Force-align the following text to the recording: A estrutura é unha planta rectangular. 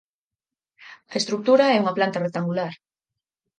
A 1.13 1.15
estrutura 1.21 1.65
é 1.75 1.81
unha 1.83 1.95
planta 1.97 2.23
rectangular. 2.25 2.73